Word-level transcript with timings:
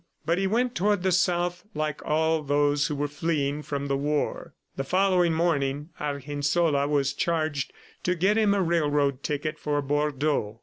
But 0.25 0.39
he 0.39 0.47
went 0.47 0.73
toward 0.73 1.03
the 1.03 1.11
South 1.11 1.63
like 1.75 2.03
all 2.03 2.41
those 2.41 2.87
who 2.87 2.95
were 2.95 3.07
fleeing 3.07 3.61
from 3.61 3.85
the 3.85 3.95
war. 3.95 4.55
The 4.75 4.83
following 4.83 5.31
morning 5.31 5.89
Argensola 5.99 6.87
was 6.87 7.13
charged 7.13 7.71
to 8.01 8.15
get 8.15 8.35
him 8.35 8.55
a 8.55 8.63
railroad 8.63 9.21
ticket 9.21 9.59
for 9.59 9.79
Bordeaux. 9.83 10.59